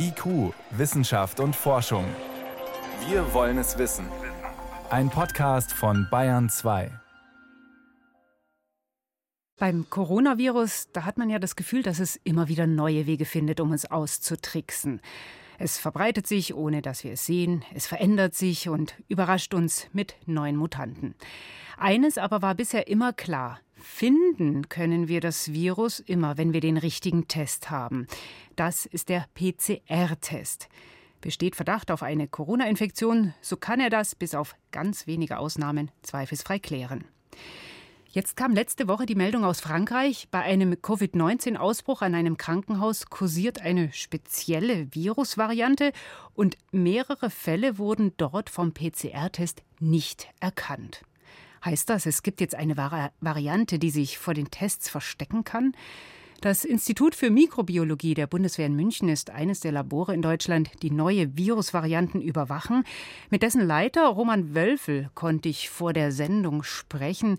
[0.00, 2.04] IQ, Wissenschaft und Forschung.
[3.08, 4.06] Wir wollen es wissen.
[4.90, 6.92] Ein Podcast von Bayern 2.
[9.58, 13.58] Beim Coronavirus, da hat man ja das Gefühl, dass es immer wieder neue Wege findet,
[13.58, 15.00] um uns auszutricksen.
[15.58, 20.14] Es verbreitet sich, ohne dass wir es sehen, es verändert sich und überrascht uns mit
[20.26, 21.16] neuen Mutanten.
[21.76, 26.76] Eines aber war bisher immer klar, Finden können wir das Virus immer, wenn wir den
[26.76, 28.06] richtigen Test haben.
[28.56, 30.68] Das ist der PCR-Test.
[31.20, 36.58] Besteht Verdacht auf eine Corona-Infektion, so kann er das bis auf ganz wenige Ausnahmen zweifelsfrei
[36.58, 37.04] klären.
[38.10, 43.60] Jetzt kam letzte Woche die Meldung aus Frankreich, bei einem Covid-19-Ausbruch an einem Krankenhaus kursiert
[43.60, 45.92] eine spezielle Virusvariante
[46.34, 51.02] und mehrere Fälle wurden dort vom PCR-Test nicht erkannt.
[51.64, 55.72] Heißt das, es gibt jetzt eine Vari Variante, die sich vor den Tests verstecken kann?
[56.40, 60.92] Das Institut für Mikrobiologie der Bundeswehr in München ist eines der Labore in Deutschland, die
[60.92, 62.84] neue Virusvarianten überwachen.
[63.28, 67.38] Mit dessen Leiter Roman Wölfel konnte ich vor der Sendung sprechen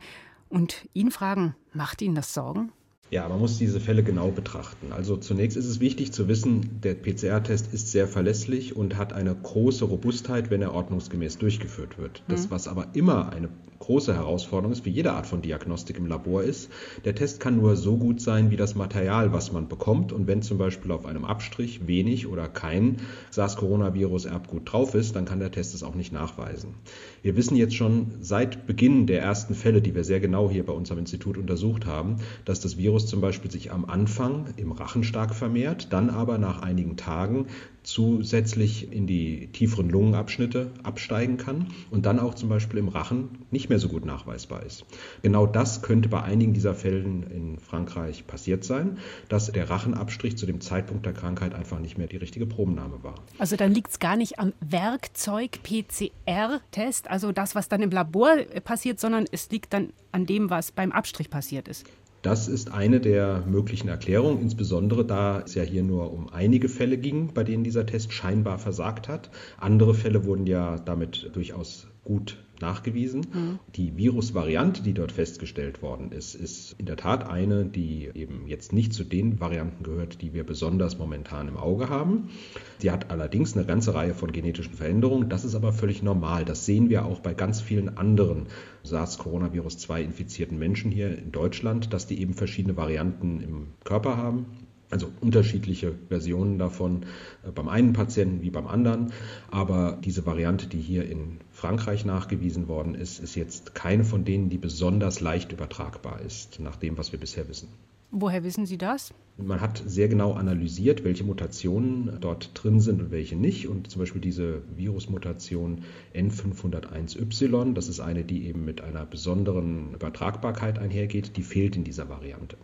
[0.49, 2.73] und ihn fragen, macht Ihnen das Sorgen?
[3.11, 4.91] Ja, man muss diese Fälle genau betrachten.
[4.91, 9.33] Also zunächst ist es wichtig zu wissen, der PCR-Test ist sehr verlässlich und hat eine
[9.33, 12.21] große Robustheit, wenn er ordnungsgemäß durchgeführt wird.
[12.27, 12.51] Das, mhm.
[12.51, 13.49] was aber immer eine
[13.79, 16.69] große Herausforderung ist, wie jede Art von Diagnostik im Labor ist,
[17.05, 20.11] der Test kann nur so gut sein wie das Material, was man bekommt.
[20.11, 22.97] Und wenn zum Beispiel auf einem Abstrich wenig oder kein
[23.31, 26.75] SARS-Coronavirus-Erbgut drauf ist, dann kann der Test es auch nicht nachweisen.
[27.21, 30.73] Wir wissen jetzt schon seit Beginn der ersten Fälle, die wir sehr genau hier bei
[30.73, 35.03] uns am Institut untersucht haben, dass das Virus zum Beispiel sich am Anfang im Rachen
[35.03, 37.47] stark vermehrt, dann aber nach einigen Tagen
[37.83, 43.69] zusätzlich in die tieferen Lungenabschnitte absteigen kann und dann auch zum Beispiel im Rachen nicht
[43.69, 44.85] mehr so gut nachweisbar ist.
[45.23, 48.97] Genau das könnte bei einigen dieser Fällen in Frankreich passiert sein,
[49.27, 53.15] dass der Rachenabstrich zu dem Zeitpunkt der Krankheit einfach nicht mehr die richtige Probennahme war.
[53.39, 58.37] Also dann liegt es gar nicht am Werkzeug PCR-Test, also das, was dann im Labor
[58.63, 61.85] passiert, sondern es liegt dann an dem, was beim Abstrich passiert ist.
[62.21, 66.97] Das ist eine der möglichen Erklärungen, insbesondere da es ja hier nur um einige Fälle
[66.97, 69.29] ging, bei denen dieser Test scheinbar versagt hat.
[69.57, 73.21] Andere Fälle wurden ja damit durchaus gut nachgewiesen.
[73.33, 73.59] Mhm.
[73.75, 78.73] Die Virusvariante, die dort festgestellt worden ist, ist in der Tat eine, die eben jetzt
[78.73, 82.29] nicht zu den Varianten gehört, die wir besonders momentan im Auge haben.
[82.77, 85.29] Sie hat allerdings eine ganze Reihe von genetischen Veränderungen.
[85.29, 86.45] Das ist aber völlig normal.
[86.45, 88.47] Das sehen wir auch bei ganz vielen anderen
[88.83, 94.45] SARS-Coronavirus-2 infizierten Menschen hier in Deutschland, dass die eben verschiedene Varianten im Körper haben.
[94.91, 97.03] Also unterschiedliche Versionen davon
[97.43, 99.11] äh, beim einen Patienten wie beim anderen.
[99.51, 104.49] Aber diese Variante, die hier in Frankreich nachgewiesen worden ist, ist jetzt keine von denen,
[104.49, 107.69] die besonders leicht übertragbar ist, nach dem, was wir bisher wissen.
[108.11, 109.13] Woher wissen Sie das?
[109.37, 113.67] Man hat sehr genau analysiert, welche Mutationen dort drin sind und welche nicht.
[113.67, 115.83] Und zum Beispiel diese Virusmutation
[116.15, 122.09] N501Y, das ist eine, die eben mit einer besonderen Übertragbarkeit einhergeht, die fehlt in dieser
[122.09, 122.57] Variante.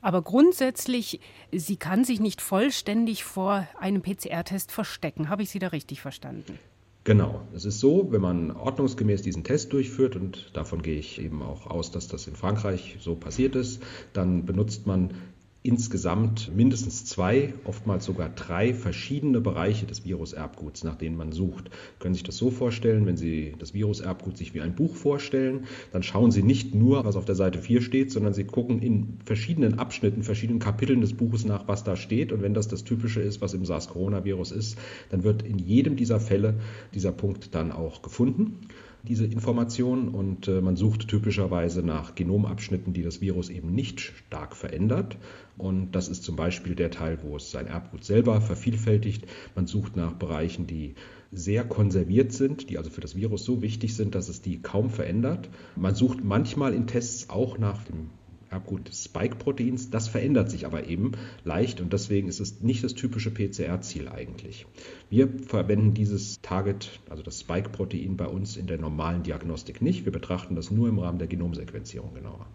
[0.00, 1.20] Aber grundsätzlich,
[1.52, 5.28] sie kann sich nicht vollständig vor einem PCR-Test verstecken.
[5.28, 6.58] Habe ich Sie da richtig verstanden?
[7.04, 7.40] Genau.
[7.52, 11.66] Es ist so, wenn man ordnungsgemäß diesen Test durchführt, und davon gehe ich eben auch
[11.66, 15.12] aus, dass das in Frankreich so passiert ist, dann benutzt man
[15.64, 21.70] insgesamt mindestens zwei, oftmals sogar drei verschiedene Bereiche des Viruserbguts, nach denen man sucht.
[21.70, 25.66] Sie können sich das so vorstellen, wenn Sie das Viruserbgut sich wie ein Buch vorstellen,
[25.92, 29.18] dann schauen Sie nicht nur, was auf der Seite 4 steht, sondern Sie gucken in
[29.24, 32.32] verschiedenen Abschnitten, verschiedenen Kapiteln des Buches nach, was da steht.
[32.32, 34.76] Und wenn das das Typische ist, was im SARS-Coronavirus ist,
[35.10, 36.54] dann wird in jedem dieser Fälle
[36.92, 38.58] dieser Punkt dann auch gefunden
[39.02, 44.56] diese Information und äh, man sucht typischerweise nach Genomabschnitten, die das Virus eben nicht stark
[44.56, 45.18] verändert.
[45.58, 49.26] Und das ist zum Beispiel der Teil, wo es sein Erbgut selber vervielfältigt.
[49.54, 50.94] Man sucht nach Bereichen, die
[51.32, 54.90] sehr konserviert sind, die also für das Virus so wichtig sind, dass es die kaum
[54.90, 55.48] verändert.
[55.76, 58.10] Man sucht manchmal in Tests auch nach dem
[58.52, 59.90] Erbgut des Spike-Proteins.
[59.90, 61.12] Das verändert sich aber eben
[61.44, 64.66] leicht und deswegen ist es nicht das typische PCR-Ziel eigentlich.
[65.10, 70.04] Wir verwenden dieses Target, also das Spike-Protein bei uns in der normalen Diagnostik nicht.
[70.04, 72.46] Wir betrachten das nur im Rahmen der Genomsequenzierung genauer.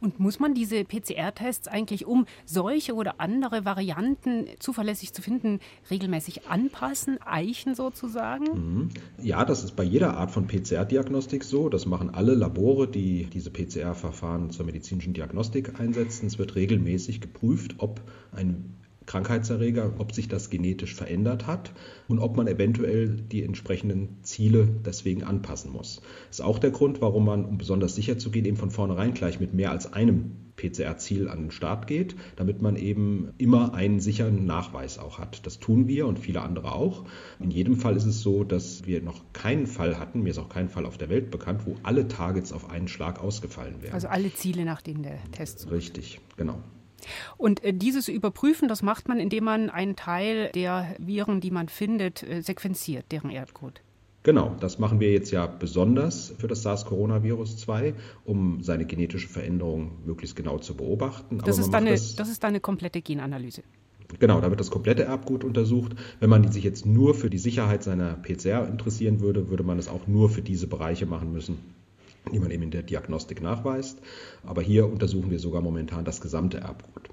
[0.00, 5.60] Und muss man diese PCR-Tests eigentlich, um solche oder andere Varianten zuverlässig zu finden,
[5.90, 8.44] regelmäßig anpassen, eichen sozusagen?
[8.44, 8.88] Mhm.
[9.22, 11.68] Ja, das ist bei jeder Art von PCR-Diagnostik so.
[11.68, 15.45] Das machen alle Labore, die diese PCR-Verfahren zur medizinischen Diagnostik
[15.78, 16.26] einsetzen.
[16.26, 18.00] Es wird regelmäßig geprüft, ob
[18.32, 18.76] ein
[19.06, 21.72] Krankheitserreger, ob sich das genetisch verändert hat
[22.08, 26.02] und ob man eventuell die entsprechenden Ziele deswegen anpassen muss.
[26.28, 29.14] Das ist auch der Grund, warum man, um besonders sicher zu gehen, eben von vornherein
[29.14, 34.00] gleich mit mehr als einem PCR-Ziel an den Start geht, damit man eben immer einen
[34.00, 35.46] sicheren Nachweis auch hat.
[35.46, 37.04] Das tun wir und viele andere auch.
[37.40, 40.48] In jedem Fall ist es so, dass wir noch keinen Fall hatten, mir ist auch
[40.48, 43.94] kein Fall auf der Welt bekannt, wo alle Targets auf einen Schlag ausgefallen wären.
[43.94, 45.70] Also alle Ziele, nach denen der Test.
[45.70, 46.58] Richtig, genau.
[47.36, 51.68] Und äh, dieses Überprüfen, das macht man, indem man einen Teil der Viren, die man
[51.68, 53.82] findet, äh, sequenziert, deren Erbgut.
[54.26, 57.94] Genau, das machen wir jetzt ja besonders für das SARS-Coronavirus 2,
[58.24, 61.38] um seine genetische Veränderung möglichst genau zu beobachten.
[61.44, 63.62] Das, ist, eine, das, das ist eine komplette Genanalyse.
[64.18, 65.92] Genau, da wird das komplette Erbgut untersucht.
[66.18, 69.86] Wenn man sich jetzt nur für die Sicherheit seiner PCR interessieren würde, würde man es
[69.86, 71.58] auch nur für diese Bereiche machen müssen,
[72.32, 74.00] die man eben in der Diagnostik nachweist.
[74.44, 77.10] Aber hier untersuchen wir sogar momentan das gesamte Erbgut.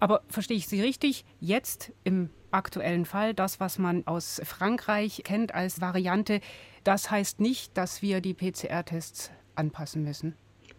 [0.00, 1.24] Aber verstehe ich Sie richtig?
[1.40, 6.40] Jetzt im aktuellen Fall, das, was man aus Frankreich kennt als Variante,
[6.84, 10.34] das heißt nicht, dass wir die PCR-Tests anpassen müssen.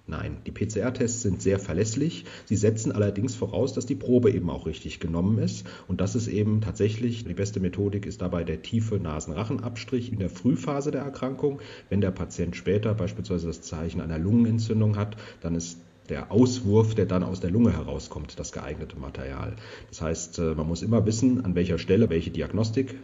[0.07, 2.25] Nein, die PCR-Tests sind sehr verlässlich.
[2.45, 5.65] Sie setzen allerdings voraus, dass die Probe eben auch richtig genommen ist.
[5.87, 10.29] Und das ist eben tatsächlich die beste Methodik, ist dabei der tiefe Nasenrachenabstrich in der
[10.29, 11.61] Frühphase der Erkrankung.
[11.89, 17.05] Wenn der Patient später beispielsweise das Zeichen einer Lungenentzündung hat, dann ist der Auswurf, der
[17.05, 19.55] dann aus der Lunge herauskommt, das geeignete Material.
[19.89, 22.95] Das heißt, äh, man muss immer wissen, an welcher Stelle welche Diagnostik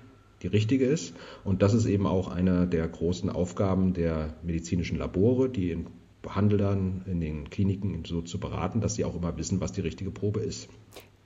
[0.44, 1.15] die richtige ist.
[1.44, 5.88] Und das ist eben auch eine der großen Aufgaben der medizinischen Labore, die in
[6.21, 10.11] Behandelern in den Kliniken so zu beraten, dass sie auch immer wissen, was die richtige
[10.11, 10.67] Probe ist.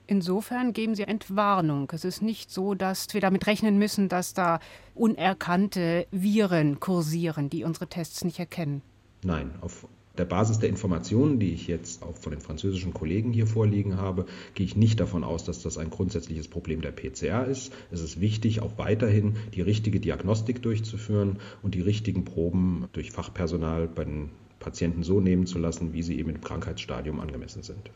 [0.06, 1.90] Insofern geben Sie Entwarnung.
[1.92, 4.60] Es ist nicht so, dass wir damit rechnen müssen, dass da
[4.94, 8.82] unerkannte Viren kursieren, die unsere Tests nicht erkennen.
[9.24, 9.86] Nein, auf
[10.18, 14.26] der Basis der Informationen, die ich jetzt auch von den französischen Kollegen hier vorliegen habe,
[14.54, 17.72] gehe ich nicht davon aus, dass das ein grundsätzliches Problem der PCR ist.
[17.90, 23.88] Es ist wichtig, auch weiterhin die richtige Diagnostik durchzuführen und die richtigen Proben durch Fachpersonal
[23.88, 24.30] bei den
[24.60, 27.90] Patienten so nehmen zu lassen, wie sie eben im Krankheitsstadium angemessen sind.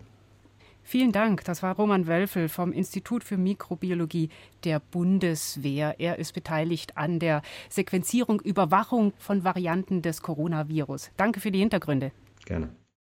[0.89, 1.43] Vielen Dank.
[1.43, 4.29] Das war Roman Wölfel vom Institut für Mikrobiologie
[4.63, 5.97] der Bundeswehr.
[5.99, 11.11] Er ist beteiligt an der Sequenzierung, Überwachung von Varianten des Coronavirus.
[11.17, 12.13] Danke für die Hintergründe.
[12.45, 12.69] Gerne.